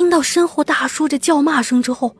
[0.00, 2.16] 听到身后大叔这叫骂声之后，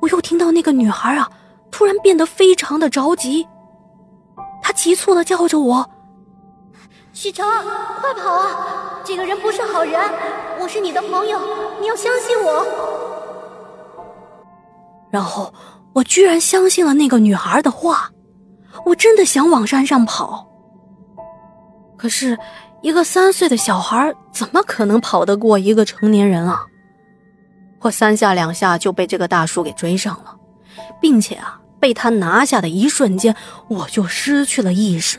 [0.00, 1.30] 我又听到那个女孩啊，
[1.70, 3.46] 突然变得非常的着急。
[4.60, 5.88] 她急促的叫着我
[7.14, 7.46] ：“许成，
[8.00, 9.00] 快跑啊！
[9.04, 10.00] 这个人不是好人，
[10.58, 11.38] 我是你的朋友，
[11.80, 12.66] 你要相信我。”
[15.08, 15.54] 然后
[15.92, 18.10] 我居然相信了那个女孩的话，
[18.84, 20.44] 我真的想往山上跑。
[21.96, 22.36] 可是，
[22.82, 26.66] 一个三岁的小孩怎么可能跑得过一个成年人啊？
[27.82, 30.36] 我三下两下就被这个大叔给追上了，
[31.00, 33.34] 并且啊，被他拿下的一瞬间，
[33.68, 35.18] 我就失去了意识。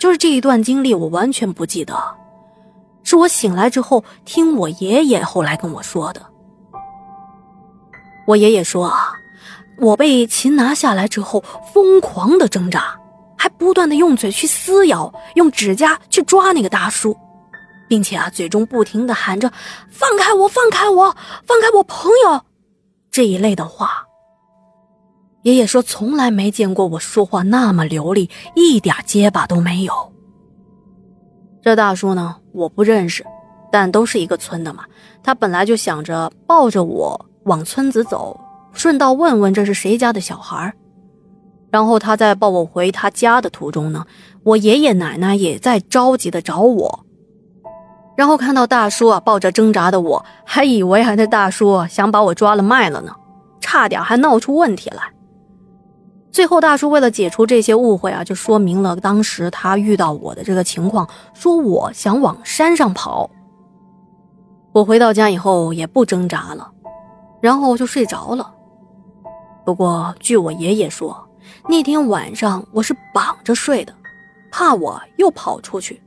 [0.00, 1.96] 就是这一段经历，我完全不记得，
[3.02, 6.20] 是我醒来之后听我爷爷后来跟我说的。
[8.26, 9.14] 我爷爷说啊，
[9.78, 12.94] 我被擒拿下来之后，疯狂的挣扎。
[13.40, 17.16] 还不断的用嘴去撕咬，用指甲去抓那个大叔，
[17.88, 19.50] 并且啊，嘴中不停的喊着
[19.90, 21.16] “放开我，放开我，
[21.46, 22.42] 放开我朋友”
[23.10, 24.04] 这一类的话。
[25.42, 30.12] 爷爷说从来没见过我说话那么流利，一点结巴都没有。
[31.62, 33.24] 这大叔呢，我不认识，
[33.72, 34.84] 但都是一个村的嘛。
[35.22, 38.38] 他本来就想着抱着我往村子走，
[38.72, 40.72] 顺道问问这是谁家的小孩
[41.70, 44.06] 然后他在抱我回他家的途中呢，
[44.42, 47.06] 我爷爷奶奶也在着急的找我。
[48.18, 53.14] 然后看到大叔啊抱着挣扎的我，还以为还是大叔想把我抓了卖了呢，
[53.60, 55.04] 差点还闹出问题来。
[56.32, 63.30] 最后大叔为了解除这些误会啊，就说明了当时他遇到我的这个情况，说我想往山上跑。
[64.72, 66.68] 我回到家以后也不挣扎了，
[67.40, 68.52] 然后就睡着了。
[69.64, 71.16] 不过据我爷爷说。
[71.68, 73.94] 那天晚上我是绑着睡的，
[74.50, 76.02] 怕我又跑出去，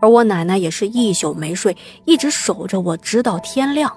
[0.00, 3.92] 而我奶奶也是一宿没睡，一直守着我直到天亮。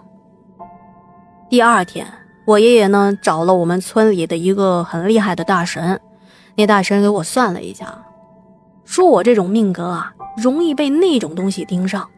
[1.50, 2.06] 第二天，
[2.46, 6.00] 我爷爷呢找了我们村里的一个很厉害的大神，
[6.56, 8.04] 那大神给我算了一下，
[8.86, 12.10] 说我这种命格啊，容易被那种东西盯上，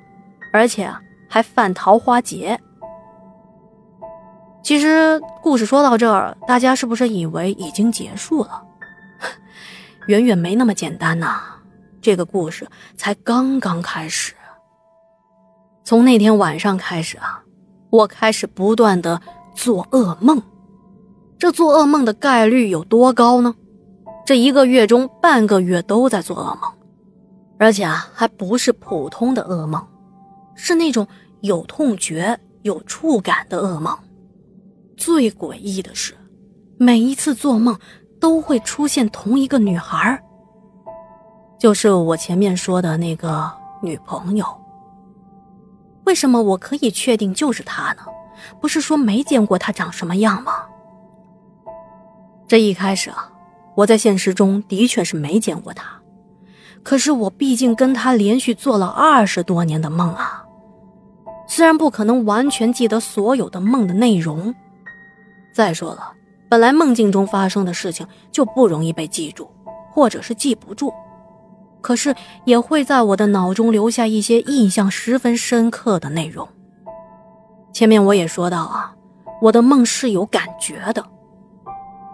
[0.52, 2.60] 而且啊还犯桃花劫。
[4.64, 8.64] 其实故事说到这儿，大家是不是以为已经结束了？
[10.08, 11.42] 远远没那么简单呐！
[12.06, 14.36] 这个故事才刚刚开始。
[15.84, 17.42] 从那天晚上开始啊，
[17.90, 19.20] 我开始不断的
[19.56, 20.40] 做噩梦。
[21.40, 23.56] 这做噩梦的概率有多高呢？
[24.24, 26.72] 这一个月中半个月都在做噩梦，
[27.58, 29.84] 而且啊，还不是普通的噩梦，
[30.54, 31.08] 是那种
[31.42, 33.98] 有痛觉、有触感的噩梦。
[34.96, 36.14] 最诡异的是，
[36.78, 37.76] 每一次做梦。
[38.18, 40.20] 都会出现同一个女孩，
[41.66, 44.46] 就是我前面说的那个女朋友。
[46.04, 48.04] 为什么我可以确定就是她呢？
[48.62, 50.58] 不是说没见过她长什么样吗？
[52.48, 53.32] 这一开始啊，
[53.74, 55.88] 我在现实中的确是没见过她，
[56.84, 60.46] 可是我毕竟跟她连续做了二十多年的梦啊，
[61.48, 64.54] 虽然不可能完全记得所有的梦的内容，
[65.52, 66.14] 再说了。
[66.48, 69.50] 本来梦境中发生的事情就不容易被记住，
[69.90, 70.94] 或者是记不住，
[71.86, 72.16] 可是
[72.46, 76.50] 也会在我的脑中留下一些印象十分深刻的内容。
[77.72, 78.92] 前面我也说到啊，
[79.40, 81.06] 我的梦是有感觉的。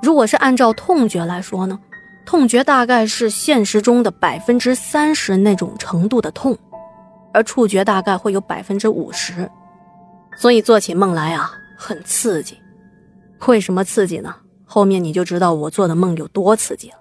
[0.02, 1.80] 如果是按照痛觉来说呢，
[2.26, 6.58] 痛觉大概是现实中的百分之三十那种程度的痛，
[7.34, 9.50] 而触觉大概会有百分之五十，
[10.36, 12.58] 所以做起梦来啊很刺激。
[13.48, 14.36] 为什么刺激呢？
[14.66, 16.96] 后面你就知道我做的梦有多刺激了。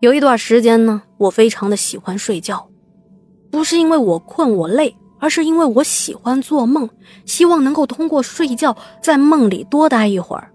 [0.00, 2.68] 有一段时间呢，我非常的喜欢睡觉，
[3.50, 6.88] 不是因为我困我累，而是因为我喜欢做梦，
[7.26, 10.50] 希望能够通过睡觉在梦里多待一会儿。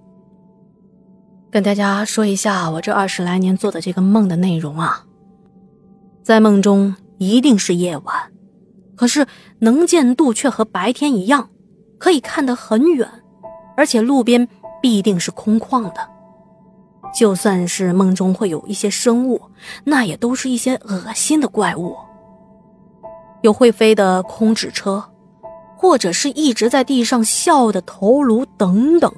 [1.51, 5.05] 跟大家说一下我这二十来年做的这个梦的内容啊，
[6.23, 8.15] 在梦中一定是夜晚，
[8.95, 9.25] 可是
[9.59, 11.49] 能见度却和白天一样，
[11.97, 13.07] 可以看得很远，
[13.77, 14.47] 而且路边。
[14.81, 16.07] 必定是空旷的，
[17.15, 19.41] 就算是梦中会有一些生物，
[19.85, 21.95] 那也都是一些恶心的怪物。
[23.41, 25.03] 有会飞的空纸车，
[25.77, 29.11] 或者是一直在地上笑的头颅等等。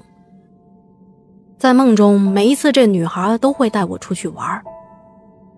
[1.57, 4.61] 在梦中，每一次这女孩都会带我出去玩，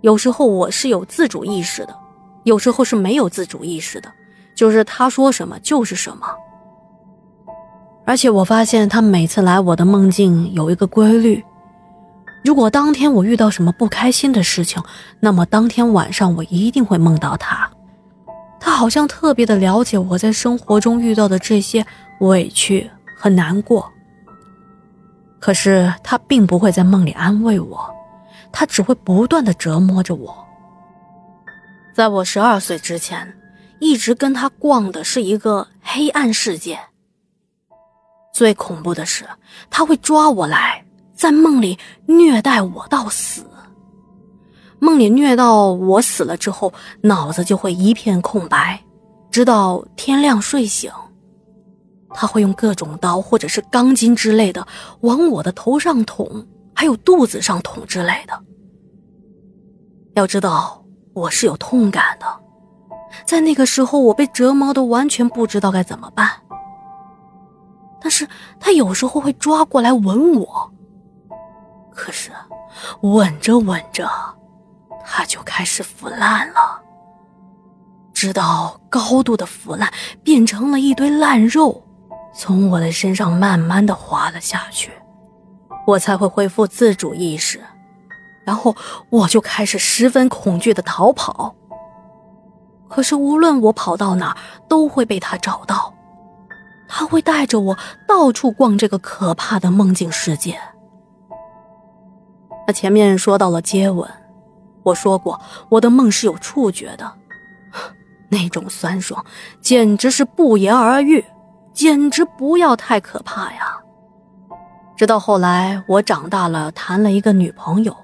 [0.02, 1.96] 有时候我是有自主意识的，
[2.44, 4.10] 有时候是没有自主意识的，
[4.56, 6.26] 就是她说什么就是什么。
[8.06, 11.44] 而且我发现他每次来我的梦境有一个规律：
[12.44, 14.82] 如果当天我遇到什么不开心的事情，
[15.20, 17.70] 那么当天晚上我一定会梦到他。
[18.60, 21.86] 他好像特别的了解我在生活中遇到的这些
[22.20, 23.92] 委屈和难过。
[25.40, 27.90] 可是他并不会在梦里安慰我，
[28.52, 30.46] 他只会不断的折磨着我。
[31.94, 33.34] 在我十二岁之前，
[33.80, 36.80] 一直跟他逛的是一个黑暗世界。
[38.34, 39.26] 最恐怖的是，
[39.70, 40.84] 他会抓我来，
[41.20, 43.46] 在梦里虐待我到死。
[44.80, 46.72] 梦里虐到我死了之后，
[47.02, 48.82] 脑子就会一片空白，
[49.30, 50.90] 直到天亮睡醒。
[52.12, 54.66] 他会用各种刀或者是钢筋之类的
[55.02, 58.42] 往我的头上捅，还有肚子上捅之类的。
[60.14, 60.82] 要知道，
[61.12, 62.26] 我是有痛感的，
[63.26, 66.32] 在那个时候，我被折磨的完全不知道该怎么办。
[68.00, 68.26] 但是
[68.58, 70.72] 他有时候会抓过来吻我，
[72.00, 72.32] 可是
[73.02, 74.10] 吻着吻着，
[75.06, 76.82] 他就开始腐烂了，
[78.14, 79.92] 直到高度的腐烂
[80.24, 81.84] 变成了一堆烂肉。
[82.34, 84.94] 从我的身上慢慢的滑了下去，
[85.86, 87.62] 我才会恢复自主意识，
[88.46, 88.74] 然后
[89.10, 91.54] 我就开始十分恐惧的逃跑。
[92.88, 94.38] 可是无论我跑到哪，
[94.70, 95.94] 都会被他找到，
[96.88, 100.58] 他会带着我到处逛这个可怕的梦境世界。
[102.70, 104.08] 他前面说到了接吻，
[104.84, 107.12] 我说过我的梦是有触觉的，
[108.30, 109.26] 那种酸爽
[109.60, 111.26] 简直是不言而喻。
[111.74, 113.76] 简直不要太可怕呀！
[114.96, 117.96] 直到后来我长大了，谈了一个女朋友，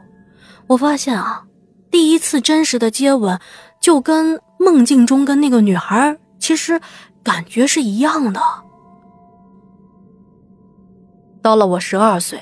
[0.66, 1.44] 我发现啊，
[1.92, 3.40] 第一次真实的接吻，
[3.80, 6.82] 就跟梦境中跟那个女孩其实
[7.22, 8.42] 感觉是一样的。
[11.44, 12.40] 到了我十二岁，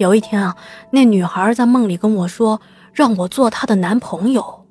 [0.00, 0.56] 有一天啊，
[0.90, 2.58] 那女孩在梦里跟我说，
[2.90, 4.64] 让我做她的男朋友。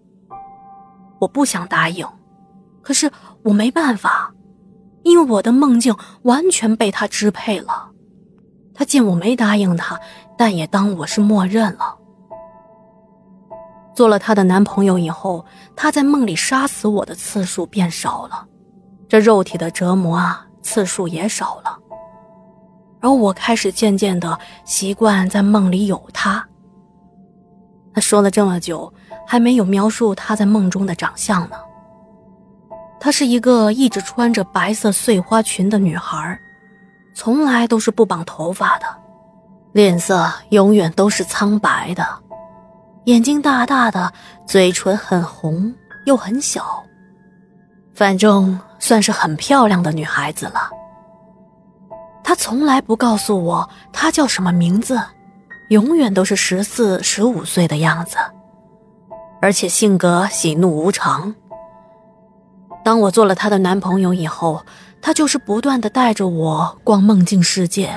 [1.20, 2.04] 我不想答应，
[2.82, 3.12] 可是
[3.44, 4.34] 我没办法。
[5.04, 7.92] 因为我的梦境完全被他支配了，
[8.74, 10.00] 他见我没答应他，
[10.36, 11.96] 但也当我是默认了。
[13.94, 18.48] 做了她的男朋友以后，她在梦里杀死我的次数变少了，
[19.08, 21.80] 这肉体的折磨啊，次数也少了。
[23.02, 26.46] 而我开始渐渐的习惯在梦里有他。
[27.94, 28.94] 他说了这么久，
[29.28, 31.56] 还没有描述他在梦中的长相呢。
[33.00, 36.38] 她是一个一直穿着白色碎花裙的女孩，
[37.16, 38.86] 从来都是不绑头发的，
[39.72, 42.06] 脸色永远都是苍白的，
[43.06, 44.12] 眼睛大大的，
[44.46, 45.74] 嘴唇很红
[46.06, 46.84] 又很小，
[47.94, 50.70] 反正算是很漂亮的女孩子了。
[52.30, 55.02] 他从来不告诉我他叫什么名字，
[55.70, 58.18] 永远都是十四、十五岁的样子，
[59.42, 61.34] 而且性格喜怒无常。
[62.86, 64.64] 当我做了她的男朋友以后，
[65.02, 67.92] 她就是不断的带着我逛梦境世界，